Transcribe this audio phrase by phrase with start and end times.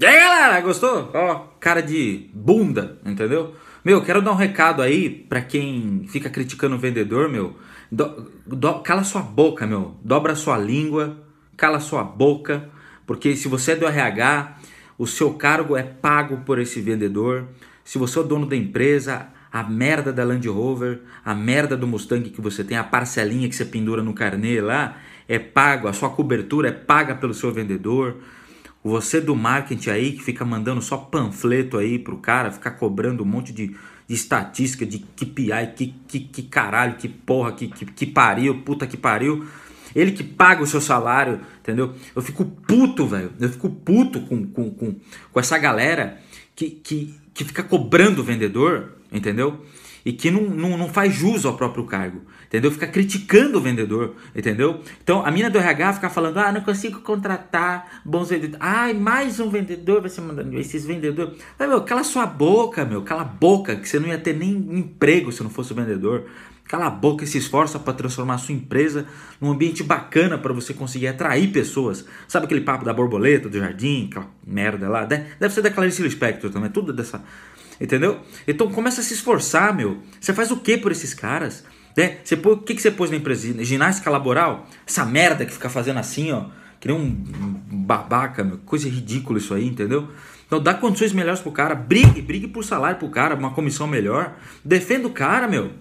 [0.00, 1.10] E aí galera, gostou?
[1.12, 3.56] Ó, cara de bunda, entendeu?
[3.84, 7.56] Meu, quero dar um recado aí pra quem fica criticando o vendedor, meu.
[7.90, 9.96] Do, do, cala sua boca, meu.
[10.04, 11.18] Dobra sua língua,
[11.56, 12.68] cala sua boca,
[13.08, 14.58] porque se você é do RH,
[14.96, 17.48] o seu cargo é pago por esse vendedor.
[17.84, 21.88] Se você é o dono da empresa, a merda da Land Rover, a merda do
[21.88, 24.96] Mustang que você tem, a parcelinha que você pendura no carnê lá,
[25.28, 28.18] é pago, a sua cobertura é paga pelo seu vendedor.
[28.82, 33.26] Você do marketing aí que fica mandando só panfleto aí pro cara, ficar cobrando um
[33.26, 33.68] monte de,
[34.06, 38.86] de estatística, de KPI, que, que, que caralho, que porra, que, que, que pariu, puta
[38.86, 39.46] que pariu.
[39.94, 41.94] Ele que paga o seu salário, entendeu?
[42.14, 43.32] Eu fico puto, velho.
[43.40, 44.96] Eu fico puto com, com, com,
[45.32, 46.20] com essa galera
[46.54, 49.64] que, que, que fica cobrando o vendedor, entendeu?
[50.08, 52.70] E que não, não, não faz jus ao próprio cargo entendeu?
[52.70, 54.80] Fica criticando o vendedor, entendeu?
[55.02, 58.56] Então a mina do RH fica falando, ah, não consigo contratar bons vendedores.
[58.60, 61.38] Ai, mais um vendedor vai ser mandando esses vendedores.
[61.58, 64.50] Mas, meu, cala sua boca, meu, cala a boca, que você não ia ter nem
[64.50, 66.24] emprego se não fosse vendedor.
[66.66, 69.06] Cala a boca e se esforça para transformar a sua empresa
[69.40, 72.04] num ambiente bacana para você conseguir atrair pessoas.
[72.26, 75.04] Sabe aquele papo da borboleta, do jardim, aquela merda lá?
[75.06, 77.22] Deve ser da Clarice Lispector também, tudo dessa...
[77.80, 78.20] Entendeu?
[78.46, 79.98] Então começa a se esforçar, meu.
[80.20, 81.64] Você faz o que por esses caras?
[81.96, 82.18] Né?
[82.22, 83.64] Você pô, o que, que você pôs na empresa?
[83.64, 84.66] Ginástica laboral?
[84.86, 86.46] Essa merda que fica fazendo assim, ó.
[86.80, 87.10] Que nem um
[87.86, 88.58] babaca, meu.
[88.58, 90.08] Coisa ridícula isso aí, entendeu?
[90.46, 91.74] Então dá condições melhores pro cara.
[91.74, 94.36] Brigue, brigue por salário pro cara, uma comissão melhor.
[94.64, 95.72] Defenda o cara, meu.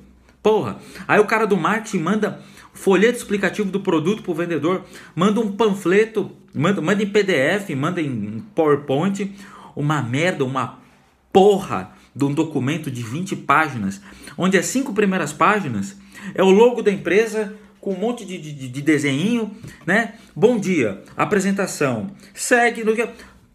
[0.41, 0.77] Porra.
[1.07, 2.41] Aí o cara do marketing manda
[2.73, 4.83] folheto explicativo do produto pro vendedor.
[5.15, 9.35] Manda um panfleto, manda, manda em PDF, manda em PowerPoint.
[9.75, 10.79] Uma merda, uma
[11.37, 14.01] porra de um documento de 20 páginas,
[14.35, 15.95] onde as cinco primeiras páginas
[16.33, 19.51] é o logo da empresa com um monte de, de, de desenho,
[19.85, 20.15] né?
[20.35, 23.07] Bom dia, apresentação, segue no que.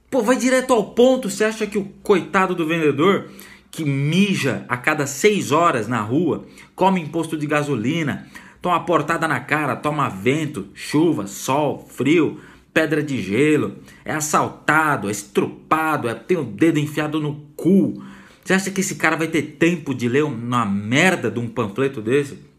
[0.09, 1.29] Pô, vai direto ao ponto.
[1.29, 3.33] Você acha que o coitado do vendedor
[3.69, 6.47] que mija a cada seis horas na rua,
[6.77, 8.29] come imposto de gasolina,
[8.61, 12.39] toma portada na cara, toma vento, chuva, sol, frio,
[12.73, 18.03] pedra de gelo, é assaltado, é estrupado, é, tem o dedo enfiado no cu.
[18.45, 22.01] Você acha que esse cara vai ter tempo de ler uma merda de um panfleto
[22.01, 22.53] desse?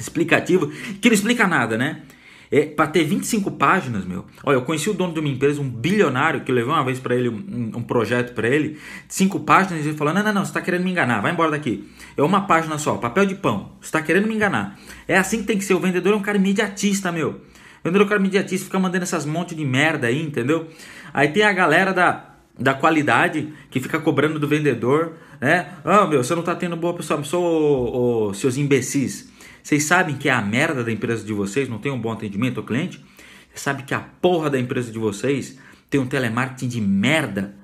[0.00, 0.68] explicativo,
[1.00, 2.02] que não explica nada, né?
[2.50, 4.24] É, para ter 25 páginas, meu.
[4.42, 7.14] Olha, eu conheci o dono de uma empresa, um bilionário, que levou uma vez para
[7.14, 10.50] ele um, um projeto para ele, cinco páginas, e ele falou: Não, não, não, você
[10.50, 11.86] está querendo me enganar, vai embora daqui.
[12.16, 14.78] É uma página só, papel de pão, você está querendo me enganar.
[15.06, 15.74] É assim que tem que ser.
[15.74, 17.38] O vendedor é um cara imediatista, meu.
[17.80, 20.68] O vendedor é um cara imediatista, fica mandando essas monte de merda aí, entendeu?
[21.12, 25.74] Aí tem a galera da, da qualidade que fica cobrando do vendedor, né?
[25.84, 29.30] Ah, meu, você não está tendo boa pessoa, sou seus imbecis.
[29.62, 32.58] Vocês sabem que é a merda da empresa de vocês não tem um bom atendimento
[32.58, 33.04] ao cliente?
[33.52, 35.58] Você sabe que a porra da empresa de vocês
[35.88, 37.54] tem um telemarketing de merda?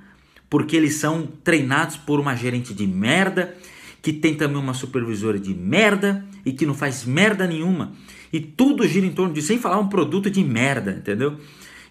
[0.49, 3.57] Porque eles são treinados por uma gerente de merda,
[4.01, 7.93] que tem também uma supervisora de merda e que não faz merda nenhuma.
[8.32, 11.38] E tudo gira em torno de sem falar um produto de merda, entendeu?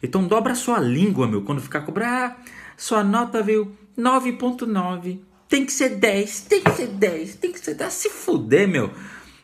[0.01, 2.43] Então dobra sua língua, meu, quando ficar cobrar, ah,
[2.75, 5.19] sua nota veio 9.9.
[5.47, 7.93] Tem que ser 10, tem que ser 10, tem que ser 10.
[7.93, 8.91] Se fuder, meu.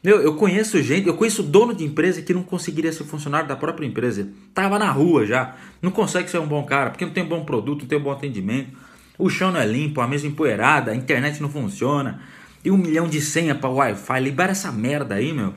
[0.03, 3.55] Meu, eu conheço gente, eu conheço dono de empresa que não conseguiria ser funcionário da
[3.55, 4.29] própria empresa.
[4.53, 5.55] Tava na rua já.
[5.81, 8.03] Não consegue ser um bom cara, porque não tem um bom produto, não tem um
[8.03, 8.77] bom atendimento.
[9.17, 12.21] O chão não é limpo, a mesa empoeirada, a internet não funciona.
[12.63, 14.19] E um milhão de senha para Wi-Fi.
[14.19, 15.53] Libera essa merda aí, meu.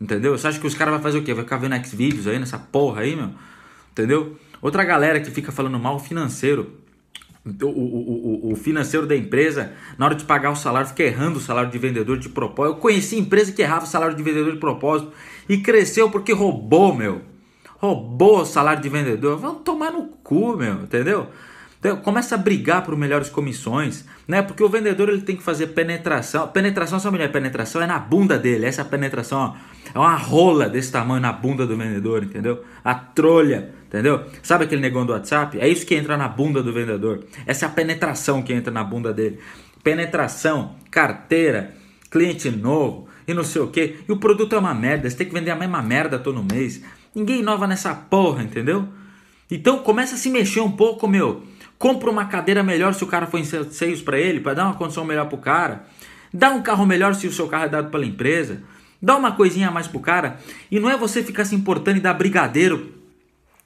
[0.00, 0.36] Entendeu?
[0.36, 1.32] Você acha que os caras vão fazer o quê?
[1.32, 3.30] Vai ficar vendo X-Vídeos aí nessa porra aí, meu?
[3.92, 4.36] Entendeu?
[4.60, 6.82] Outra galera que fica falando mal financeiro
[7.44, 11.38] o, o, o, o, financeiro da empresa, na hora de pagar o salário, fica errando
[11.38, 12.76] o salário de vendedor de propósito.
[12.76, 15.12] Eu conheci empresa que errava o salário de vendedor de propósito
[15.48, 17.22] e cresceu porque roubou, meu.
[17.78, 19.38] Roubou o salário de vendedor.
[19.38, 21.30] Vamos tomar no cu, meu, entendeu?
[21.82, 24.40] Então, começa a brigar por melhores comissões, né?
[24.40, 26.46] Porque o vendedor ele tem que fazer penetração.
[26.46, 27.82] Penetração, onde é penetração?
[27.82, 28.66] É na bunda dele.
[28.66, 29.54] Essa penetração, ó,
[29.92, 32.62] é uma rola desse tamanho na bunda do vendedor, entendeu?
[32.84, 34.24] A trolha Entendeu?
[34.42, 35.60] Sabe aquele negócio do WhatsApp?
[35.60, 37.24] É isso que entra na bunda do vendedor.
[37.46, 39.38] Essa é a penetração que entra na bunda dele.
[39.84, 41.74] Penetração, carteira,
[42.10, 43.96] cliente novo e não sei o que.
[44.08, 45.10] E o produto é uma merda.
[45.10, 46.82] Você tem que vender a mesma merda todo mês.
[47.14, 48.88] Ninguém inova nessa porra, entendeu?
[49.50, 51.42] Então começa a se mexer um pouco, meu.
[51.82, 54.74] Compra uma cadeira melhor se o cara for em seios para ele, para dar uma
[54.74, 55.84] condição melhor pro cara.
[56.32, 58.62] Dá um carro melhor se o seu carro é dado pela empresa.
[59.02, 60.38] Dá uma coisinha a mais pro cara.
[60.70, 62.92] E não é você ficar se importando e dar brigadeiro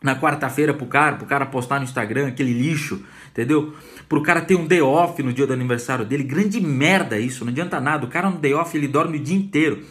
[0.03, 3.75] na quarta-feira pro cara, pro cara postar no Instagram aquele lixo, entendeu?
[4.09, 7.53] Pro cara ter um day off no dia do aniversário dele, grande merda isso, não
[7.53, 8.07] adianta nada.
[8.07, 9.85] O cara no day off ele dorme o dia inteiro.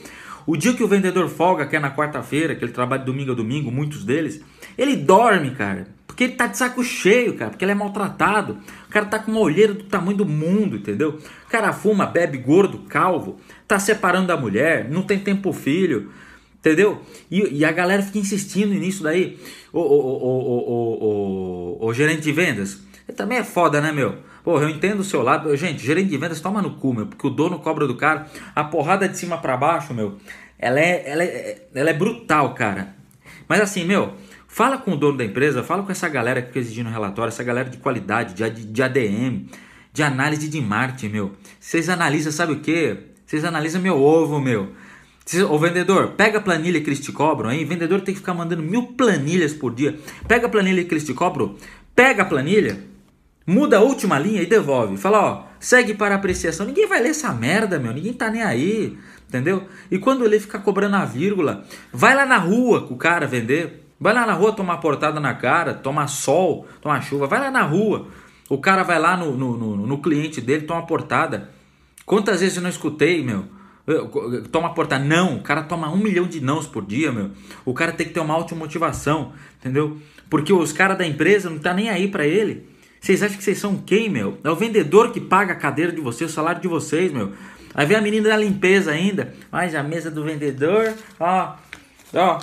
[0.47, 3.35] O dia que o vendedor folga, que é na quarta-feira, que ele trabalha domingo a
[3.35, 4.41] domingo, muitos deles,
[4.77, 5.87] ele dorme, cara.
[6.05, 7.51] Porque ele tá de saco cheio, cara.
[7.51, 8.57] Porque ele é maltratado.
[8.87, 11.19] O cara tá com uma olheira do tamanho do mundo, entendeu?
[11.45, 13.37] O cara fuma, bebe, gordo, calvo.
[13.67, 16.11] Tá separando da mulher, não tem tempo pro filho.
[16.57, 17.01] Entendeu?
[17.29, 19.37] E, e a galera fica insistindo nisso daí.
[19.73, 24.15] O, o, o, o, o, gerente de vendas, ele também é foda, né, meu?
[24.45, 25.57] Porra, eu entendo o seu lado.
[25.57, 27.07] Gente, gerente de vendas toma no cu, meu.
[27.07, 28.27] Porque o dono cobra do cara.
[28.55, 30.19] A porrada de cima para baixo, meu.
[30.59, 32.95] Ela é, ela, é, ela é brutal, cara.
[33.49, 34.13] Mas assim, meu,
[34.47, 37.43] fala com o dono da empresa, fala com essa galera que fica exigindo relatório, essa
[37.43, 39.47] galera de qualidade, de, de ADM,
[39.91, 41.31] de análise de marketing, meu.
[41.59, 42.97] Vocês analisam, sabe o que?
[43.25, 44.73] Vocês analisam meu ovo, meu.
[45.49, 47.65] O vendedor, pega a planilha que eles te cobram aí.
[47.65, 49.97] Vendedor tem que ficar mandando mil planilhas por dia.
[50.27, 51.55] Pega a planilha que eles te cobram,
[51.95, 52.79] pega a planilha,
[53.45, 54.97] muda a última linha e devolve.
[54.97, 56.65] Fala, ó, segue para apreciação.
[56.65, 57.93] Ninguém vai ler essa merda, meu.
[57.93, 58.97] Ninguém tá nem aí,
[59.27, 59.63] entendeu?
[59.91, 63.83] E quando ele ficar cobrando a vírgula, vai lá na rua com o cara vender.
[63.99, 67.27] Vai lá na rua tomar portada na cara, tomar sol, tomar chuva.
[67.27, 68.07] Vai lá na rua.
[68.49, 71.49] O cara vai lá no, no, no, no cliente dele, toma portada.
[72.05, 73.45] Quantas vezes eu não escutei, meu?
[74.51, 77.31] Toma porta não, o cara toma um milhão de nãos por dia, meu.
[77.63, 79.97] O cara tem que ter uma automotivação, entendeu?
[80.29, 82.67] Porque os caras da empresa não tá nem aí para ele.
[83.05, 84.39] Vocês acham que vocês são quem, meu?
[84.43, 87.33] É o vendedor que paga a cadeira de vocês, o salário de vocês, meu.
[87.75, 89.31] Aí vem a menina da limpeza ainda.
[89.51, 91.53] Mas a mesa do vendedor, ó,
[92.15, 92.39] ó,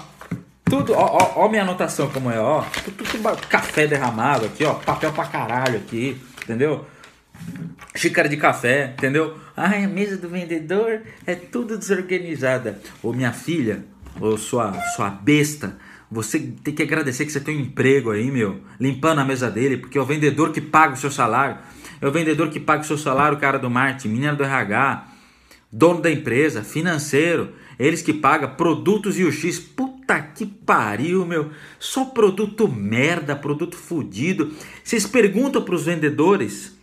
[0.64, 2.62] tudo, ó, ó, ó minha anotação como é, ó.
[2.84, 6.86] Tudo, tudo, café derramado aqui, ó, papel pra caralho aqui, entendeu?
[7.96, 9.36] Xícara de café, entendeu?
[9.56, 12.80] Ai, a mesa do vendedor é tudo desorganizada.
[13.02, 13.84] Ô minha filha,
[14.20, 15.76] ô sua, sua besta,
[16.12, 19.78] você tem que agradecer que você tem um emprego aí, meu, limpando a mesa dele,
[19.78, 21.56] porque é o vendedor que paga o seu salário.
[22.02, 25.08] É o vendedor que paga o seu salário, cara do marketing, menina do RH,
[25.72, 29.58] dono da empresa, financeiro, eles que pagam produtos e o X.
[29.58, 31.50] Puta que pariu, meu.
[31.78, 34.52] Só produto merda, produto fudido.
[34.84, 36.76] Vocês perguntam para os vendedores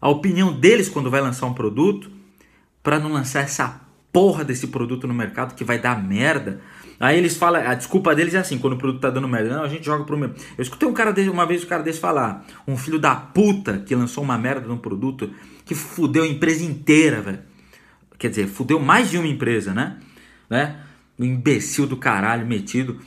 [0.00, 2.08] a opinião deles quando vai lançar um produto,
[2.84, 3.80] para não lançar essa
[4.12, 6.60] porra desse produto no mercado que vai dar merda.
[7.00, 9.56] Aí eles falam, a desculpa deles é assim, quando o produto tá dando merda.
[9.56, 10.30] Não, a gente joga pro meu.
[10.56, 13.78] Eu escutei um cara desse, uma vez um cara desse falar, um filho da puta
[13.78, 15.30] que lançou uma merda num produto
[15.64, 17.40] que fudeu a empresa inteira, velho.
[18.18, 19.98] Quer dizer, fudeu mais de uma empresa, né?
[20.50, 20.80] né?
[21.16, 22.98] Um imbecil do caralho metido.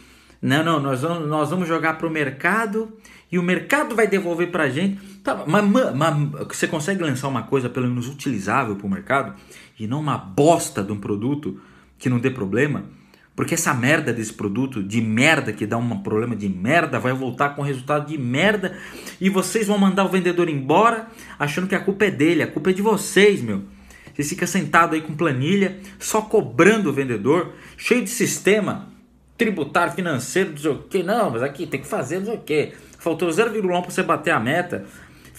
[0.42, 2.94] Não, não, nós vamos, nós vamos jogar pro mercado
[3.30, 5.02] e o mercado vai devolver para a gente.
[5.22, 5.64] Tá, mas,
[5.96, 9.36] mas, você consegue lançar uma coisa pelo menos utilizável para o mercado
[9.78, 11.60] e não uma bosta de um produto
[11.98, 12.86] que não dê problema?
[13.36, 17.56] Porque essa merda desse produto, de merda, que dá um problema de merda, vai voltar
[17.56, 18.78] com resultado de merda
[19.19, 21.07] e vocês vão mandar o vendedor embora
[21.39, 23.63] achando que a culpa é dele, a culpa é de vocês, meu.
[24.13, 28.89] Você fica sentado aí com planilha, só cobrando o vendedor, cheio de sistema
[29.38, 31.01] tributário, financeiro, não sei o que.
[31.01, 34.31] Não, mas aqui tem que fazer, não sei o que faltou 0,1 para você bater
[34.31, 34.86] a meta.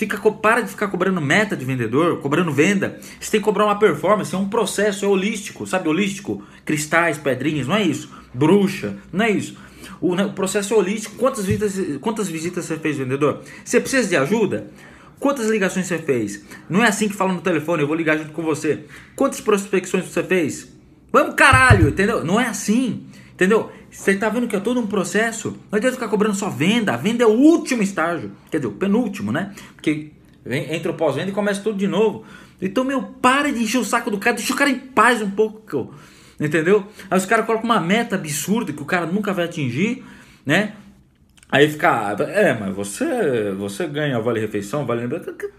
[0.03, 2.99] Fica, para de ficar cobrando meta de vendedor, cobrando venda.
[3.21, 5.89] Você tem que cobrar uma performance, é um processo, é holístico, sabe?
[5.89, 6.43] Holístico.
[6.65, 8.13] Cristais, pedrinhas, não é isso.
[8.35, 9.57] Bruxa, não é isso.
[10.01, 11.15] O, o processo é holístico.
[11.15, 13.43] Quantas visitas, quantas visitas você fez, vendedor?
[13.65, 14.73] Você precisa de ajuda?
[15.21, 16.45] Quantas ligações você fez?
[16.69, 18.87] Não é assim que fala no telefone, eu vou ligar junto com você.
[19.15, 20.67] Quantas prospecções você fez?
[21.13, 22.25] Vamos caralho, entendeu?
[22.25, 23.07] Não é assim.
[23.33, 23.71] Entendeu?
[23.91, 25.57] Você está vendo que é todo um processo.
[25.71, 26.95] Não adianta ficar cobrando só venda.
[26.95, 28.33] A venda é o último estágio.
[28.51, 29.53] Quer dizer, o penúltimo, né?
[29.75, 30.11] Porque
[30.47, 32.25] entra o pós-venda e começa tudo de novo.
[32.61, 34.37] Então, meu, para de encher o saco do cara.
[34.37, 35.95] Deixa o cara em paz um pouco.
[36.39, 36.87] Entendeu?
[37.11, 40.05] Aí os caras colocam uma meta absurda que o cara nunca vai atingir,
[40.45, 40.75] né?
[41.53, 45.07] Aí fica, é, mas você você ganha vale refeição, vale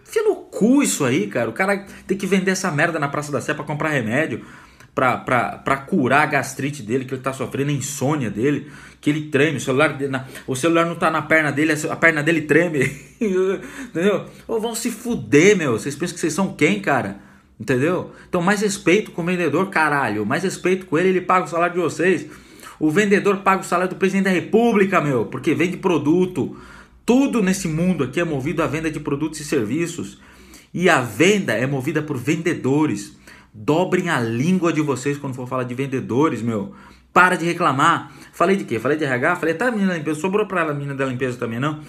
[0.03, 1.49] Fia no cu isso aí, cara.
[1.49, 4.43] O cara tem que vender essa merda na Praça da Sé pra comprar remédio
[4.95, 8.71] para curar a gastrite dele, que ele está sofrendo, a insônia dele,
[9.01, 12.21] que ele treme, o celular, na, o celular não está na perna dele, a perna
[12.21, 12.79] dele treme,
[13.19, 14.25] entendeu?
[14.47, 17.19] Ou vão se fuder, meu, vocês pensam que vocês são quem, cara?
[17.59, 18.11] Entendeu?
[18.27, 21.75] Então, mais respeito com o vendedor, caralho, mais respeito com ele, ele paga o salário
[21.75, 22.27] de vocês.
[22.79, 26.57] O vendedor paga o salário do presidente da república, meu, porque vende produto.
[27.05, 30.19] Tudo nesse mundo aqui é movido à venda de produtos e serviços.
[30.73, 33.15] E a venda é movida por vendedores.
[33.53, 36.73] Dobrem a língua de vocês quando for falar de vendedores, meu.
[37.13, 38.11] Para de reclamar.
[38.31, 38.79] Falei de quê?
[38.79, 39.35] Falei de RH?
[39.35, 40.19] Falei até a menina da limpeza.
[40.19, 41.79] Sobrou para a menina da limpeza também, não?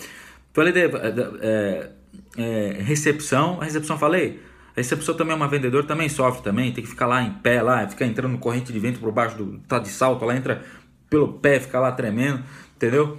[0.53, 1.91] Falei de, é,
[2.37, 3.59] é, recepção.
[3.61, 4.43] A recepção falei?
[4.77, 6.71] A recepção também é uma vendedora, também sofre também.
[6.73, 9.39] Tem que ficar lá em pé, lá, ficar entrando no corrente de vento por baixo
[9.39, 9.59] do.
[9.61, 10.63] tá de salto, lá entra
[11.09, 12.43] pelo pé, fica lá tremendo,
[12.77, 13.17] entendeu?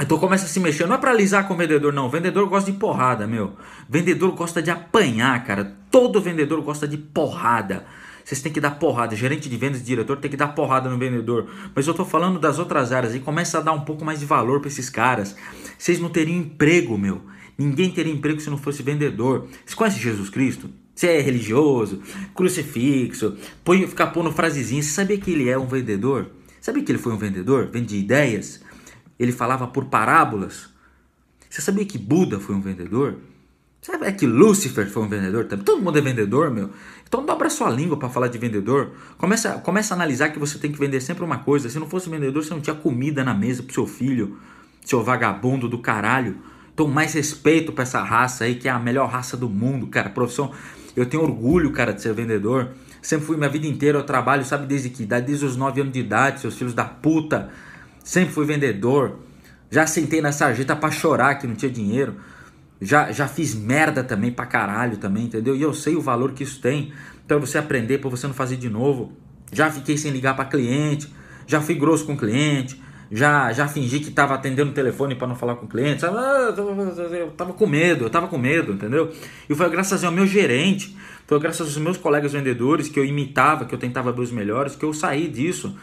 [0.00, 0.86] Então começa a se mexer.
[0.86, 2.06] Não é para alisar com o vendedor, não.
[2.06, 3.56] O vendedor gosta de porrada, meu.
[3.88, 5.79] Vendedor gosta de apanhar, cara.
[5.90, 7.84] Todo vendedor gosta de porrada.
[8.24, 9.16] Vocês têm que dar porrada.
[9.16, 11.48] Gerente de vendas, diretor, tem que dar porrada no vendedor.
[11.74, 14.26] Mas eu tô falando das outras áreas e começa a dar um pouco mais de
[14.26, 15.34] valor para esses caras.
[15.76, 17.22] Vocês não teriam emprego, meu.
[17.58, 19.48] Ninguém teria emprego se não fosse vendedor.
[19.66, 20.70] Você conhece Jesus Cristo?
[20.94, 22.02] Você é religioso,
[22.34, 24.82] crucifixo, põe, ficar pondo frasezinha.
[24.82, 26.30] Você sabia que ele é um vendedor?
[26.60, 27.68] Sabia que ele foi um vendedor?
[27.72, 28.60] Vende ideias?
[29.18, 30.68] Ele falava por parábolas?
[31.48, 33.18] Você sabia que Buda foi um vendedor?
[33.82, 35.64] Sabe é que Lúcifer foi um vendedor também?
[35.64, 36.68] Todo mundo é vendedor, meu.
[37.08, 38.90] Então dobra sua língua para falar de vendedor.
[39.16, 41.68] Começa, começa a analisar que você tem que vender sempre uma coisa.
[41.70, 44.38] Se não fosse vendedor, você não tinha comida na mesa pro seu filho,
[44.84, 46.36] seu vagabundo do caralho.
[46.74, 50.10] Então mais respeito para essa raça aí, que é a melhor raça do mundo, cara.
[50.10, 50.52] Profissão.
[50.94, 52.68] Eu tenho orgulho, cara, de ser vendedor.
[53.00, 55.26] Sempre fui minha vida inteira, eu trabalho, sabe desde que idade?
[55.26, 57.48] Desde os 9 anos de idade, seus filhos da puta.
[58.04, 59.16] Sempre fui vendedor.
[59.70, 62.16] Já sentei na sarjeta para chorar que não tinha dinheiro.
[62.80, 65.54] Já, já fiz merda também pra caralho também, entendeu?
[65.54, 66.92] E eu sei o valor que isso tem
[67.28, 69.12] para você aprender, para você não fazer de novo.
[69.52, 71.12] Já fiquei sem ligar para cliente,
[71.46, 75.34] já fui grosso com cliente, já já fingi que tava atendendo o telefone para não
[75.34, 76.06] falar com o cliente.
[76.06, 79.12] Ah, eu tava com medo, eu tava com medo, entendeu?
[79.48, 80.96] E foi graças ao meu gerente,
[81.26, 84.74] foi graças aos meus colegas vendedores que eu imitava, que eu tentava ver os melhores,
[84.74, 85.76] que eu saí disso.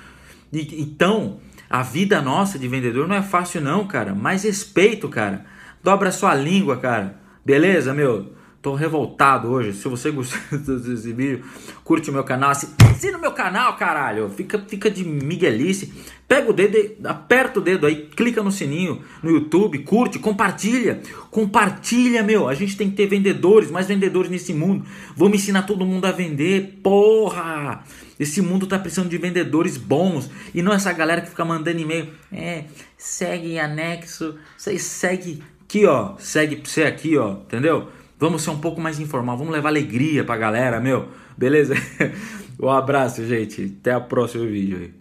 [0.52, 1.40] E, então,
[1.70, 4.16] a vida nossa de vendedor não é fácil não, cara.
[4.16, 5.46] Mais respeito, cara.
[5.84, 7.20] Dobra sua língua, cara.
[7.46, 8.34] Beleza, meu?
[8.62, 9.72] Tô revoltado hoje.
[9.72, 11.44] Se você gostou desse vídeo,
[11.84, 12.52] curte o meu canal.
[12.52, 14.30] Assina o meu canal, caralho.
[14.30, 15.94] Fica, fica de miguelice.
[16.28, 21.02] Pega o dedo, aperta o dedo aí, clica no sininho no YouTube, curte, compartilha.
[21.32, 22.50] Compartilha, meu.
[22.50, 24.86] A gente tem que ter vendedores, mais vendedores nesse mundo.
[25.16, 26.80] Vamos ensinar todo mundo a vender.
[26.84, 27.84] Porra!
[28.20, 32.10] Esse mundo tá precisando de vendedores bons e não essa galera que fica mandando e-mail.
[32.32, 32.66] É,
[32.98, 37.90] segue anexo, segue aqui, ó, segue pra você aqui, ó, entendeu?
[38.18, 41.10] Vamos ser um pouco mais informal, vamos levar alegria pra galera, meu.
[41.38, 41.76] Beleza?
[42.60, 43.76] um abraço, gente.
[43.80, 44.97] Até o próximo vídeo aí.